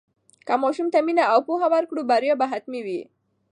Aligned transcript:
که 0.47 0.53
ماشوم 0.61 0.87
ته 0.93 0.99
مینه 1.05 1.23
او 1.33 1.39
پوهه 1.47 1.67
ورکړو، 1.73 2.01
بریا 2.09 2.35
به 2.39 2.45
حتمي 2.51 2.81
وي. 2.85 3.01